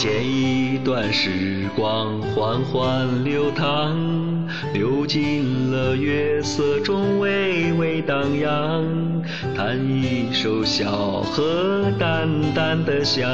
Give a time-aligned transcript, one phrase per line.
[0.00, 3.94] 剪一段时光缓缓流淌，
[4.72, 8.82] 流进了月色中微微荡漾。
[9.54, 13.30] 弹一首小河淡淡的香，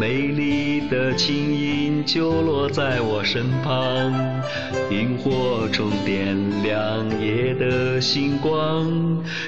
[0.00, 4.10] 美丽的琴音就落在我身旁。
[4.90, 8.90] 萤火虫点亮夜的星光，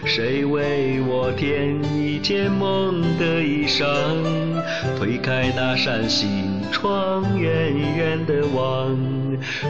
[0.05, 3.87] 谁为我添一件梦的衣裳？
[4.98, 8.98] 推开那扇心窗，远远的望，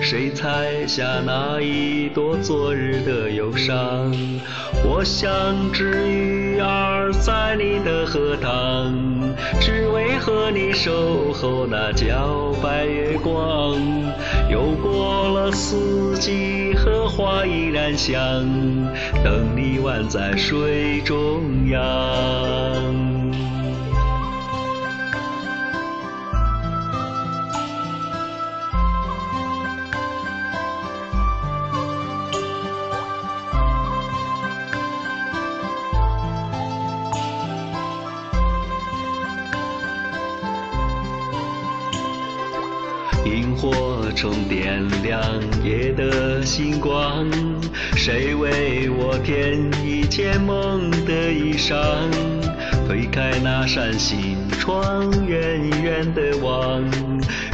[0.01, 4.11] 谁采下那一朵昨日的忧伤？
[4.83, 8.91] 我像只鱼儿在你的荷塘，
[9.61, 13.77] 只为和你守候那皎白月光。
[14.51, 18.19] 又过了四季，荷花依然香，
[19.23, 22.90] 等你宛在水中央。
[43.25, 45.21] 萤火虫点亮
[45.63, 47.29] 夜的星光，
[47.95, 51.77] 谁为我添一件梦的衣裳？
[52.87, 56.83] 推开那扇心窗，远远的望，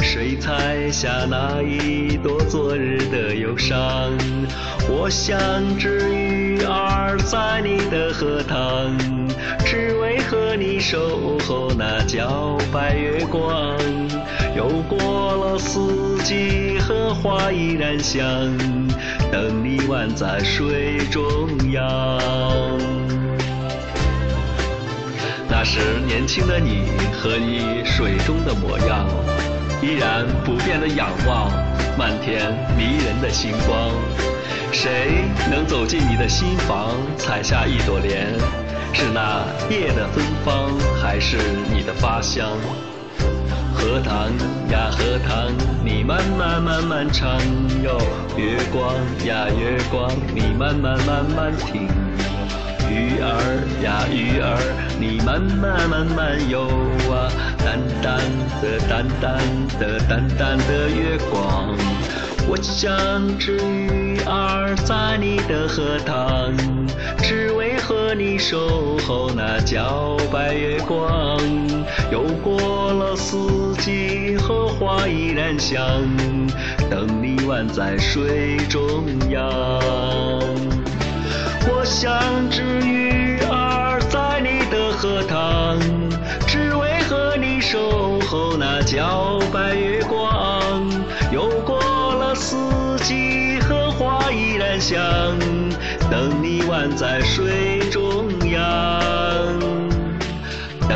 [0.01, 3.77] 谁采下那一朵昨日的忧伤？
[4.89, 5.37] 我像
[5.77, 8.97] 只鱼儿在你的荷塘，
[9.65, 13.77] 只为和你守候那皎白月光。
[14.55, 15.26] 又过
[15.57, 18.25] 四季，荷花依然香，
[19.31, 21.21] 等你宛在水中
[21.71, 22.19] 央。
[25.49, 29.07] 那时年轻的你和你水中的模样，
[29.81, 31.51] 依然不变的仰望
[31.97, 33.91] 漫天迷人的星光。
[34.71, 38.27] 谁能走进你的心房，采下一朵莲？
[38.93, 40.69] 是那夜的芬芳，
[41.01, 41.37] 还是
[41.73, 42.51] 你的发香？
[43.77, 44.31] 荷塘
[44.71, 45.53] 呀荷塘，
[45.85, 47.29] 你慢慢慢慢唱
[47.83, 47.95] 哟。
[48.35, 48.91] 月光
[49.23, 51.87] 呀月光，你慢慢慢慢听。
[52.89, 54.57] 鱼儿呀鱼儿，
[54.99, 56.61] 你慢慢慢慢游
[57.11, 57.29] 啊。
[57.63, 58.19] 淡淡
[58.61, 59.37] 的淡淡
[59.79, 61.75] 的淡淡的月光，
[62.47, 66.51] 我像只鱼儿在你的荷塘，
[67.21, 71.39] 只为和你守候那皎白月光。
[72.09, 73.37] 又过了四
[74.37, 75.79] 荷花依然香，
[76.89, 79.41] 等你宛在水中央。
[81.69, 85.79] 我像只鱼儿在你的荷塘，
[86.47, 90.89] 只为和你守候那皎白月光。
[91.31, 91.79] 又过
[92.15, 92.55] 了四
[93.03, 94.99] 季，荷花依然香，
[96.09, 99.76] 等你宛在水中央。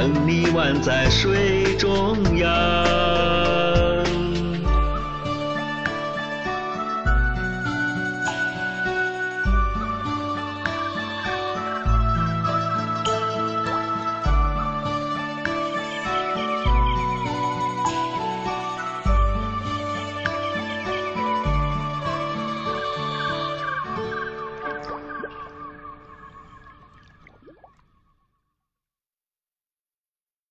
[0.01, 3.70] 等你宛在水中央。